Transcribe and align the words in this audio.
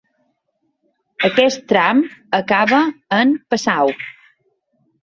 Aquest 1.29 1.61
tram 1.73 2.01
acaba 2.41 2.83
en 3.21 3.39
Passau. 3.55 3.97